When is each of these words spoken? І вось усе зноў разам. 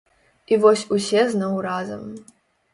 І 0.53 0.57
вось 0.63 0.85
усе 0.97 1.27
зноў 1.35 1.63
разам. 1.69 2.11